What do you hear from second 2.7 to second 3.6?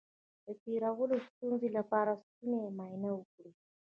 معاینه وکړئ